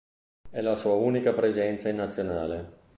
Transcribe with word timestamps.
È 0.49 0.61
la 0.61 0.73
sua 0.73 0.93
unica 0.93 1.31
presenza 1.31 1.87
in 1.89 1.97
Nazionale. 1.97 2.73